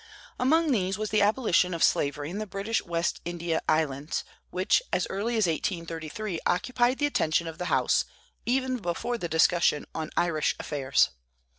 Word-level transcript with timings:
Among 0.39 0.71
these 0.71 0.97
was 0.97 1.11
the 1.11 1.21
abolition 1.21 1.75
of 1.75 1.83
slavery 1.83 2.31
in 2.31 2.39
the 2.39 2.47
British 2.47 2.83
West 2.83 3.21
India 3.23 3.61
Islands, 3.69 4.23
which 4.49 4.81
as 4.91 5.05
early 5.11 5.37
as 5.37 5.45
1833 5.45 6.39
occupied 6.47 6.97
the 6.97 7.05
attention 7.05 7.45
of 7.45 7.59
the 7.59 7.65
House, 7.65 8.05
even 8.43 8.77
before 8.77 9.19
the 9.19 9.29
discussion 9.29 9.85
on 9.93 10.09
Irish 10.17 10.55
affairs. 10.59 11.09